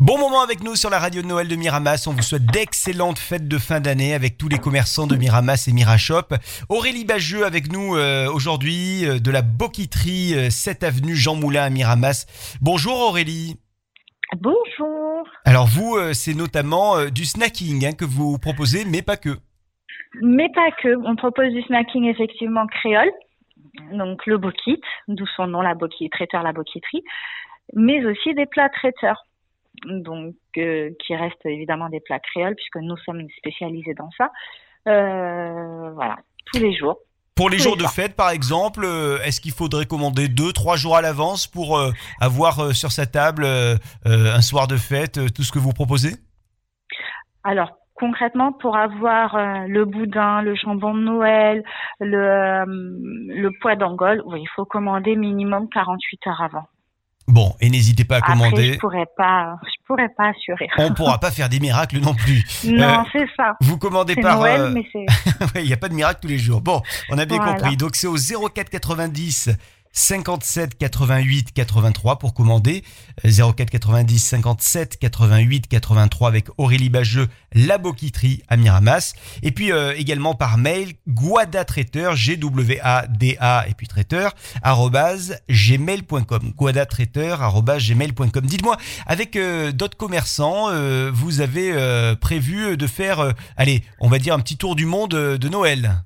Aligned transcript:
Bon 0.00 0.18
moment 0.18 0.40
avec 0.40 0.64
nous 0.64 0.76
sur 0.76 0.88
la 0.88 0.98
radio 0.98 1.20
de 1.20 1.26
Noël 1.26 1.46
de 1.46 1.56
Miramas. 1.56 2.06
On 2.08 2.12
vous 2.12 2.22
souhaite 2.22 2.46
d'excellentes 2.46 3.18
fêtes 3.18 3.46
de 3.46 3.58
fin 3.58 3.80
d'année 3.80 4.14
avec 4.14 4.38
tous 4.38 4.48
les 4.48 4.58
commerçants 4.58 5.06
de 5.06 5.14
Miramas 5.14 5.66
et 5.68 5.72
Mirashop. 5.74 6.34
Aurélie 6.70 7.04
Bageux 7.04 7.44
avec 7.44 7.70
nous 7.70 7.96
euh, 7.96 8.26
aujourd'hui 8.32 9.04
euh, 9.04 9.18
de 9.18 9.30
la 9.30 9.42
Boquiterie 9.42 10.32
euh, 10.34 10.48
7 10.48 10.84
avenue 10.84 11.14
Jean 11.14 11.36
Moulin 11.36 11.64
à 11.64 11.70
Miramas. 11.70 12.24
Bonjour 12.62 12.98
Aurélie. 12.98 13.56
Bonjour. 14.38 15.28
Alors 15.44 15.66
vous, 15.66 15.96
euh, 15.96 16.12
c'est 16.12 16.34
notamment 16.34 16.96
euh, 16.96 17.08
du 17.08 17.24
snacking 17.24 17.84
hein, 17.84 17.92
que 17.92 18.04
vous 18.04 18.38
proposez, 18.38 18.84
mais 18.84 19.02
pas 19.02 19.16
que. 19.16 19.36
Mais 20.22 20.48
pas 20.54 20.70
que. 20.82 20.96
On 21.04 21.16
propose 21.16 21.52
du 21.52 21.62
snacking 21.62 22.04
effectivement 22.04 22.66
créole, 22.66 23.10
donc 23.92 24.24
le 24.26 24.38
bokit, 24.38 24.80
d'où 25.08 25.26
son 25.36 25.46
nom, 25.48 25.60
la 25.60 25.74
traiteur 26.12 26.42
la 26.42 26.52
boquiterie, 26.52 27.02
mais 27.74 28.04
aussi 28.06 28.34
des 28.34 28.46
plats 28.46 28.68
traiteurs, 28.70 29.22
donc 29.86 30.34
euh, 30.58 30.90
qui 31.04 31.14
restent 31.14 31.46
évidemment 31.46 31.88
des 31.88 32.00
plats 32.00 32.20
créoles 32.20 32.54
puisque 32.54 32.76
nous 32.76 32.96
sommes 32.98 33.26
spécialisés 33.38 33.94
dans 33.94 34.10
ça. 34.16 34.30
Euh, 34.88 35.90
voilà, 35.92 36.16
tous 36.46 36.60
les 36.60 36.74
jours. 36.74 36.98
Pour 37.40 37.48
les 37.48 37.58
jours 37.58 37.78
de 37.78 37.84
fête, 37.84 38.16
par 38.16 38.28
exemple, 38.28 38.82
euh, 38.84 39.18
est-ce 39.24 39.40
qu'il 39.40 39.52
faudrait 39.52 39.86
commander 39.86 40.28
deux, 40.28 40.52
trois 40.52 40.76
jours 40.76 40.94
à 40.94 41.00
l'avance 41.00 41.46
pour 41.46 41.78
euh, 41.78 41.90
avoir 42.20 42.60
euh, 42.60 42.72
sur 42.72 42.92
sa 42.92 43.06
table 43.06 43.44
euh, 43.44 43.76
un 44.04 44.42
soir 44.42 44.68
de 44.68 44.76
fête 44.76 45.18
tout 45.34 45.42
ce 45.42 45.50
que 45.50 45.58
vous 45.58 45.72
proposez? 45.72 46.16
Alors 47.42 47.70
concrètement, 47.94 48.52
pour 48.52 48.76
avoir 48.76 49.38
le 49.66 49.84
boudin, 49.86 50.42
le 50.42 50.54
jambon 50.54 50.94
de 50.94 51.00
Noël, 51.00 51.62
le, 51.98 52.64
le 52.66 53.50
pois 53.60 53.74
d'Angole, 53.74 54.22
oui, 54.26 54.40
il 54.42 54.48
faut 54.54 54.66
commander 54.66 55.16
minimum 55.16 55.66
48 55.70 56.26
heures 56.26 56.42
avant. 56.42 56.66
Bon, 57.30 57.54
et 57.60 57.70
n'hésitez 57.70 58.04
pas 58.04 58.16
à 58.16 58.18
Après, 58.18 58.32
commander. 58.32 58.72
je 58.74 58.78
pourrais 58.78 59.06
pas, 59.16 59.56
je 59.64 59.86
pourrais 59.86 60.08
pas 60.16 60.30
assurer. 60.30 60.68
On 60.78 60.90
ne 60.90 60.94
pourra 60.94 61.18
pas 61.20 61.30
faire 61.30 61.48
des 61.48 61.60
miracles 61.60 61.98
non 62.00 62.14
plus. 62.14 62.44
Non, 62.64 63.00
Euh, 63.00 63.02
c'est 63.12 63.26
ça. 63.36 63.54
Vous 63.60 63.78
commandez 63.78 64.16
par. 64.16 64.38
Noël, 64.38 64.60
euh, 64.62 64.70
mais 64.70 64.84
c'est 64.92 65.06
Il 65.60 65.66
n'y 65.66 65.72
a 65.72 65.76
pas 65.76 65.88
de 65.88 65.94
miracle 65.94 66.20
tous 66.22 66.28
les 66.28 66.38
jours. 66.38 66.60
Bon, 66.60 66.82
on 67.10 67.18
a 67.18 67.24
bien 67.24 67.36
Voilà. 67.36 67.54
compris. 67.54 67.76
Donc 67.76 67.94
c'est 67.96 68.06
au 68.06 68.16
04 68.48 68.68
90 68.70 69.50
57 69.92 70.76
88 70.78 71.52
83 71.52 72.18
pour 72.18 72.34
commander. 72.34 72.84
Euh, 73.24 73.52
04 73.52 73.70
90 73.70 74.18
57 74.18 74.98
88 74.98 75.68
83 75.68 76.28
avec 76.28 76.46
Aurélie 76.58 76.90
Bageux, 76.90 77.28
la 77.52 77.78
Boquiterie 77.78 78.42
à 78.48 78.56
Miramas. 78.56 79.14
Et 79.42 79.50
puis 79.52 79.72
euh, 79.72 79.94
également 79.96 80.34
par 80.34 80.58
mail, 80.58 80.94
guadatraiteur, 81.08 82.16
G-W-A-D-A 82.16 83.66
et 83.68 83.74
puis 83.74 83.88
traiteur, 83.88 84.34
arrobase 84.62 85.40
gmail.com. 85.48 86.52
Guadatraiteur, 86.56 87.42
arrobase 87.42 87.86
gmail.com. 87.86 88.46
Dites-moi, 88.46 88.76
avec 89.06 89.36
euh, 89.36 89.72
d'autres 89.72 89.96
commerçants, 89.96 90.70
euh, 90.70 91.10
vous 91.12 91.40
avez 91.40 91.72
euh, 91.72 92.14
prévu 92.14 92.76
de 92.76 92.86
faire, 92.86 93.34
allez, 93.56 93.82
on 94.00 94.08
va 94.08 94.18
dire 94.18 94.34
un 94.34 94.40
petit 94.40 94.56
tour 94.56 94.76
du 94.76 94.86
monde 94.86 95.10
de 95.10 95.48
Noël? 95.48 96.02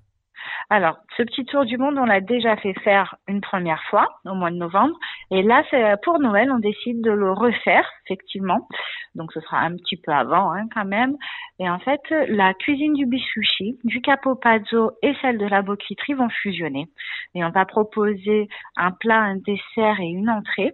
Alors, 0.75 0.97
ce 1.17 1.22
petit 1.22 1.44
tour 1.44 1.64
du 1.64 1.78
monde, 1.78 1.97
on 1.98 2.05
l'a 2.05 2.20
déjà 2.20 2.56
fait 2.56 2.75
faire 2.80 3.14
une 3.28 3.41
première 3.41 3.80
fois 3.91 4.08
au 4.25 4.34
mois 4.34 4.50
de 4.50 4.56
novembre. 4.56 4.98
Et 5.30 5.44
là, 5.44 5.62
c'est 5.70 5.94
pour 6.03 6.19
Noël, 6.19 6.50
on 6.50 6.58
décide 6.58 7.00
de 7.00 7.12
le 7.12 7.30
refaire, 7.30 7.89
effectivement. 8.05 8.67
Donc, 9.14 9.33
ce 9.33 9.39
sera 9.39 9.61
un 9.61 9.77
petit 9.77 9.97
peu 9.97 10.11
avant, 10.11 10.52
hein, 10.52 10.67
quand 10.75 10.84
même. 10.84 11.17
Et 11.61 11.70
en 11.70 11.78
fait, 11.78 12.00
la 12.27 12.55
cuisine 12.55 12.95
du 12.95 13.06
bisushi, 13.06 13.78
du 13.84 14.00
capo 14.00 14.34
pazzo 14.34 14.91
et 15.00 15.14
celle 15.22 15.39
de 15.39 15.47
la 15.47 15.62
boquiterie 15.62 16.14
vont 16.14 16.28
fusionner. 16.28 16.89
Et 17.36 17.45
on 17.45 17.50
va 17.50 17.67
proposer 17.67 18.48
un 18.77 18.91
plat, 18.91 19.20
un 19.20 19.36
dessert 19.36 20.00
et 20.00 20.08
une 20.08 20.28
entrée 20.28 20.72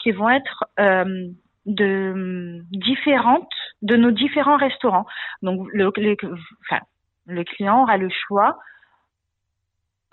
qui 0.00 0.10
vont 0.10 0.28
être 0.28 0.64
euh, 0.80 1.28
de 1.66 2.62
différentes 2.72 3.52
de 3.82 3.94
nos 3.94 4.10
différents 4.10 4.56
restaurants. 4.56 5.06
Donc, 5.42 5.68
le 5.72 7.44
client 7.44 7.82
aura 7.82 7.96
le 7.96 8.08
choix 8.08 8.58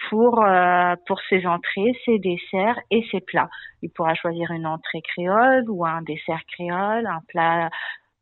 pour 0.10 0.44
euh, 0.44 0.96
pour 1.08 1.20
ses 1.30 1.46
entrées, 1.46 1.94
ses 2.06 2.20
desserts 2.20 2.80
et 2.92 3.06
ses 3.12 3.22
plats. 3.22 3.50
Il 3.82 3.90
pourra 3.90 4.14
choisir 4.16 4.52
une 4.52 4.66
entrée 4.66 5.02
créole 5.02 5.66
ou 5.70 5.86
un 5.86 6.02
dessert 6.02 6.42
créole, 6.54 7.06
un 7.08 7.22
plat 7.28 7.70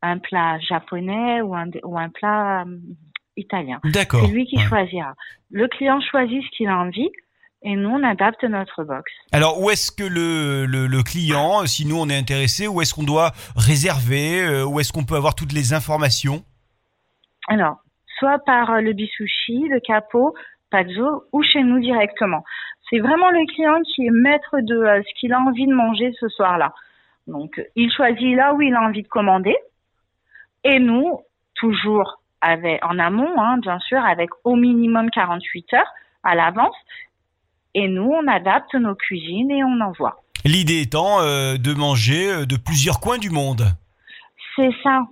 un 0.02 0.18
plat 0.18 0.58
japonais 0.60 1.40
ou 1.42 1.54
un 1.54 1.66
ou 1.84 1.98
un 1.98 2.08
plat 2.10 2.62
euh, 2.62 2.76
italien. 3.36 3.80
D'accord. 3.84 4.20
C'est 4.24 4.32
lui 4.32 4.46
qui 4.46 4.56
Ouais. 4.56 4.64
choisira. 4.64 5.14
Le 5.50 5.68
client 5.68 6.00
choisit 6.00 6.42
ce 6.42 6.50
qu'il 6.56 6.68
a 6.68 6.76
envie 6.78 7.10
et 7.62 7.74
nous 7.74 7.88
on 7.90 8.02
adapte 8.02 8.44
notre 8.44 8.84
box. 8.84 9.10
Alors, 9.32 9.60
où 9.60 9.70
est-ce 9.70 9.90
que 9.90 10.04
le, 10.04 10.66
le, 10.66 10.86
le 10.86 11.02
client, 11.02 11.66
si 11.66 11.86
nous 11.86 11.98
on 11.98 12.08
est 12.08 12.16
intéressé, 12.16 12.68
où 12.68 12.80
est-ce 12.82 12.94
qu'on 12.94 13.02
doit 13.04 13.32
réserver, 13.56 14.42
euh, 14.42 14.64
où 14.64 14.78
est-ce 14.80 14.92
qu'on 14.92 15.04
peut 15.04 15.16
avoir 15.16 15.34
toutes 15.34 15.52
les 15.52 15.72
informations? 15.72 16.44
Alors, 17.48 17.76
soit 18.18 18.38
par 18.44 18.80
le 18.80 18.92
bisushi, 18.92 19.68
le 19.68 19.80
capot, 19.80 20.34
pazzo 20.70 21.24
ou 21.32 21.42
chez 21.42 21.62
nous 21.62 21.80
directement. 21.80 22.44
C'est 22.90 22.98
vraiment 22.98 23.30
le 23.30 23.44
client 23.52 23.80
qui 23.94 24.06
est 24.06 24.10
maître 24.10 24.56
de 24.60 24.76
euh, 24.76 25.02
ce 25.02 25.20
qu'il 25.20 25.32
a 25.32 25.40
envie 25.40 25.66
de 25.66 25.74
manger 25.74 26.12
ce 26.20 26.28
soir-là. 26.28 26.72
Donc, 27.26 27.60
il 27.74 27.90
choisit 27.92 28.36
là 28.36 28.54
où 28.54 28.62
il 28.62 28.74
a 28.74 28.82
envie 28.82 29.02
de 29.02 29.08
commander. 29.08 29.56
Et 30.62 30.78
nous, 30.78 31.20
toujours 31.54 32.20
avec, 32.40 32.84
en 32.84 32.98
amont, 32.98 33.32
hein, 33.38 33.58
bien 33.58 33.78
sûr, 33.80 33.98
avec 33.98 34.30
au 34.44 34.54
minimum 34.54 35.10
48 35.10 35.74
heures 35.74 35.92
à 36.22 36.34
l'avance. 36.34 36.76
Et 37.74 37.88
nous, 37.88 38.10
on 38.10 38.26
adapte 38.28 38.74
nos 38.74 38.94
cuisines 38.94 39.50
et 39.50 39.64
on 39.64 39.80
envoie. 39.80 40.22
L'idée 40.44 40.82
étant 40.82 41.20
euh, 41.20 41.56
de 41.56 41.74
manger 41.74 42.32
euh, 42.32 42.46
de 42.46 42.56
plusieurs 42.56 43.00
coins 43.00 43.18
du 43.18 43.30
monde. 43.30 43.64
C'est 44.54 44.70
ça. 44.82 45.02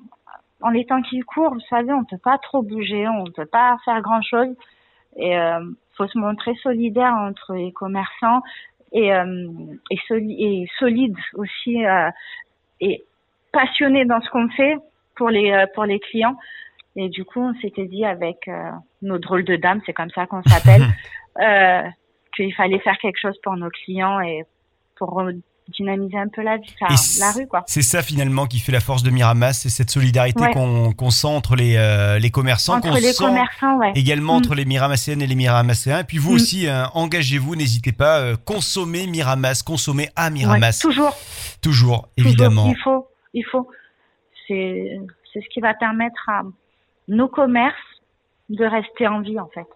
En 0.61 0.71
les 0.71 0.87
temps 0.87 1.03
qui 1.03 1.21
courent, 1.21 1.53
vous 1.53 1.61
savez, 1.69 1.93
on 1.93 2.05
peut 2.05 2.19
pas 2.23 2.39
trop 2.39 2.63
bouger, 2.63 3.07
on 3.09 3.25
peut 3.31 3.47
pas 3.47 3.77
faire 3.85 4.01
grand 4.01 4.23
chose. 4.23 4.49
Et 5.17 5.37
euh, 5.39 5.61
faut 5.97 6.07
se 6.09 6.19
montrer 6.19 6.55
solidaire 6.57 7.15
entre 7.15 7.55
les 7.55 7.73
commerçants 7.73 8.43
et, 8.93 9.13
euh, 9.13 9.49
et, 9.91 9.97
soli- 10.09 10.37
et 10.39 10.67
solide 10.79 11.17
aussi 11.35 11.85
euh, 11.87 12.11
et 12.81 13.05
passionné 13.53 14.05
dans 14.05 14.21
ce 14.21 14.31
qu'on 14.31 14.49
fait 14.51 14.77
pour 15.17 15.31
les 15.31 15.67
pour 15.75 15.85
les 15.85 16.01
clients. 16.01 16.37
Et 16.97 17.09
du 17.09 17.25
coup, 17.25 17.41
on 17.41 17.55
s'était 17.61 17.87
dit 17.87 18.05
avec 18.05 18.47
euh, 18.49 18.71
nos 19.03 19.19
drôles 19.19 19.45
de 19.45 19.57
dames, 19.57 19.81
c'est 19.87 19.93
comme 19.93 20.11
ça 20.11 20.27
qu'on 20.27 20.43
s'appelle, 20.45 20.83
euh, 21.41 21.83
qu'il 22.37 22.55
fallait 22.55 22.79
faire 22.81 22.99
quelque 22.99 23.19
chose 23.21 23.39
pour 23.43 23.57
nos 23.57 23.71
clients 23.71 24.21
et 24.21 24.45
pour 24.97 25.23
dynamiser 25.69 26.19
un 26.19 26.29
peu 26.29 26.43
la 26.43 26.59
vie, 26.59 26.75
la 27.19 27.33
rue, 27.33 27.47
quoi. 27.47 27.63
C'est 27.67 27.83
ça 27.83 28.03
finalement 28.03 28.47
qui 28.47 28.59
fait 28.61 28.71
la 28.73 28.81
force 28.81 29.03
de 29.03 29.11
Miramas, 29.11 29.55
c'est 29.55 29.71
cette 29.71 29.91
solidarité 29.91 30.43
Ouais. 30.43 30.53
qu'on 30.53 31.11
sent 31.11 31.27
entre 31.27 31.57
les, 31.57 31.77
euh, 31.77 32.19
les 32.19 32.31
commerçants, 32.31 32.77
Entre 32.77 32.93
les 33.01 33.13
sent 33.15 33.25
commerçants, 33.25 33.79
ouais. 33.79 33.93
également 33.95 34.35
Mm. 34.35 34.37
entre 34.37 34.55
les 34.55 34.65
Miramasséennes 34.67 35.23
et 35.23 35.27
les 35.27 35.35
Miramasséens. 35.35 36.01
Et 36.01 36.05
puis 36.05 36.19
vous 36.19 36.33
Mm. 36.33 36.35
aussi, 36.35 36.69
hein, 36.69 36.91
engagez-vous, 36.95 37.57
n'hésitez 37.57 37.93
pas, 37.93 38.19
euh, 38.21 38.37
consommez 38.45 39.07
Miramas, 39.07 39.63
consommez 39.65 40.11
à 40.17 40.29
Miramas, 40.31 40.79
toujours, 40.81 41.17
toujours, 41.63 42.09
toujours. 42.09 42.09
évidemment. 42.19 42.67
Il 42.69 42.77
faut, 42.85 43.09
il 43.33 43.45
faut. 43.51 43.69
C'est, 44.47 44.99
c'est 45.33 45.41
ce 45.41 45.49
qui 45.53 45.61
va 45.61 45.73
permettre 45.75 46.29
à 46.29 46.43
nos 47.09 47.29
commerces 47.29 47.75
de 48.51 48.65
rester 48.67 49.07
en 49.09 49.23
vie, 49.23 49.41
en 49.41 49.49
fait. 49.55 49.67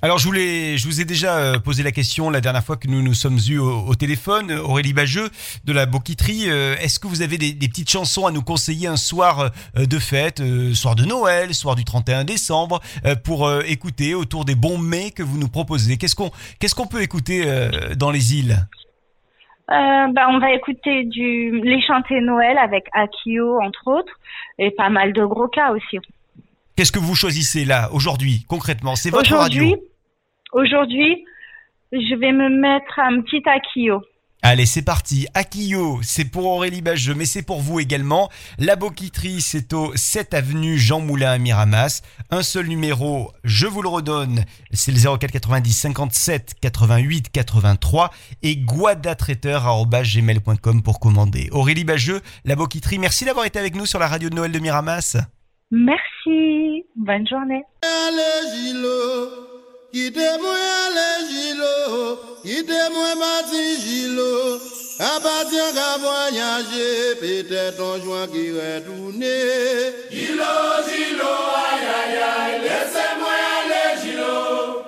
Alors 0.00 0.18
je 0.18 0.26
voulais, 0.26 0.78
je 0.78 0.86
vous 0.86 1.00
ai 1.00 1.04
déjà 1.04 1.38
euh, 1.38 1.58
posé 1.58 1.82
la 1.82 1.90
question 1.90 2.30
la 2.30 2.40
dernière 2.40 2.62
fois 2.62 2.76
que 2.76 2.86
nous 2.86 3.02
nous 3.02 3.14
sommes 3.14 3.38
eus 3.48 3.58
au, 3.58 3.80
au 3.84 3.94
téléphone, 3.96 4.52
Aurélie 4.52 4.92
Bageux 4.92 5.28
de 5.64 5.72
la 5.72 5.86
Boquiterie. 5.86 6.44
euh, 6.48 6.76
Est-ce 6.76 7.00
que 7.00 7.08
vous 7.08 7.20
avez 7.20 7.36
des, 7.36 7.52
des 7.52 7.68
petites 7.68 7.90
chansons 7.90 8.24
à 8.24 8.30
nous 8.30 8.42
conseiller 8.42 8.86
un 8.86 8.96
soir 8.96 9.50
euh, 9.76 9.86
de 9.86 9.98
fête, 9.98 10.40
soir 10.72 10.94
de 10.94 11.04
Noël, 11.04 11.52
soir 11.52 11.74
du 11.74 11.84
31 11.84 12.22
décembre, 12.24 12.80
pour 13.24 13.50
écouter 13.62 14.14
autour 14.14 14.44
des 14.44 14.54
bons 14.54 14.78
mets 14.78 15.10
que 15.10 15.22
vous 15.24 15.38
nous 15.38 15.48
proposez? 15.48 15.96
Qu'est-ce 15.96 16.14
qu'on, 16.14 16.30
qu'est-ce 16.60 16.74
qu'on 16.76 16.86
peut 16.86 17.02
écouter 17.02 17.44
dans 17.96 18.10
les 18.10 18.36
îles? 18.36 18.66
Euh, 19.70 19.74
bah, 20.14 20.28
on 20.30 20.38
va 20.38 20.52
écouter 20.54 21.04
du, 21.04 21.60
les 21.62 21.80
chanter 21.86 22.20
Noël 22.20 22.56
avec 22.58 22.84
Akio, 22.92 23.60
entre 23.60 23.86
autres, 23.88 24.12
et 24.58 24.70
pas 24.70 24.90
mal 24.90 25.12
de 25.12 25.24
gros 25.24 25.48
cas 25.48 25.72
aussi. 25.72 25.98
Qu'est-ce 26.76 26.92
que 26.92 26.98
vous 26.98 27.14
choisissez 27.14 27.64
là 27.64 27.90
aujourd'hui, 27.92 28.44
concrètement? 28.48 28.94
C'est 28.96 29.10
votre 29.10 29.34
radio. 29.34 29.76
Aujourd'hui, 30.52 31.24
je 31.92 32.14
vais 32.16 32.32
me 32.32 32.48
mettre 32.48 32.98
un 32.98 33.20
petit 33.22 33.42
Akio. 33.48 34.02
Allez, 34.42 34.66
c'est 34.66 34.84
parti. 34.84 35.26
Akio, 35.34 35.98
c'est 36.02 36.30
pour 36.30 36.46
Aurélie 36.46 36.80
Bageux, 36.80 37.14
mais 37.14 37.24
c'est 37.24 37.42
pour 37.42 37.60
vous 37.60 37.80
également. 37.80 38.28
La 38.58 38.76
Boquiterie, 38.76 39.40
c'est 39.40 39.72
au 39.72 39.90
7 39.96 40.32
avenue 40.32 40.78
Jean 40.78 41.00
Moulin 41.00 41.32
à 41.32 41.38
Miramas. 41.38 42.02
Un 42.30 42.42
seul 42.42 42.68
numéro, 42.68 43.32
je 43.42 43.66
vous 43.66 43.82
le 43.82 43.88
redonne, 43.88 44.44
c'est 44.70 44.92
le 44.92 45.18
04 45.18 45.32
90 45.32 45.72
57 45.72 46.54
88 46.60 47.32
83 47.32 48.10
et 48.44 48.54
guadatraiteur.gmail.com 48.56 50.82
pour 50.84 51.00
commander. 51.00 51.48
Aurélie 51.50 51.82
Bageux, 51.82 52.20
La 52.44 52.54
Boquiterie, 52.54 53.00
merci 53.00 53.24
d'avoir 53.24 53.44
été 53.44 53.58
avec 53.58 53.74
nous 53.74 53.86
sur 53.86 53.98
la 53.98 54.06
radio 54.06 54.30
de 54.30 54.36
Noël 54.36 54.52
de 54.52 54.60
Miramas. 54.60 55.16
Merci. 55.72 56.84
Bonne 56.94 57.26
journée. 57.26 57.64
Quittez-moi 59.90 60.52
à 60.52 60.90
l'égilo, 60.96 62.20
quittez-moi 62.42 63.14
ma 63.18 63.42
tigilo, 63.48 64.60
à 65.00 65.18
partir 65.18 65.64
qu'à 65.72 65.96
voyager, 65.96 67.14
peut-être 67.18 67.80
un 67.80 68.04
joint 68.04 68.26
qui 68.26 68.52
retourne. 68.52 69.24
Gilo, 70.10 70.44
gilo, 70.86 71.32
aïe, 71.56 71.88
aïe, 71.96 72.18
aïe, 72.20 72.60
laissez-moi 72.64 73.32
à 73.32 73.96
l'égilo. 73.96 74.82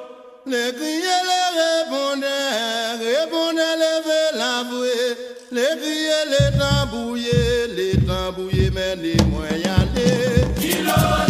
Les 0.44 0.70
criers 0.75 1.23
les 1.31 1.49
répondaient, 1.61 2.93
répondaient, 3.00 3.76
levez 3.81 4.37
la 4.37 4.64
les 5.50 5.81
criers 5.81 6.26
les 6.29 6.58
tambouillaient, 6.58 7.69
les 7.75 7.96
tambouillaient, 8.06 8.70
mais 8.70 8.96
les 8.96 9.17
moyens, 9.25 9.88
les... 9.94 10.61
Gilo. 10.61 11.30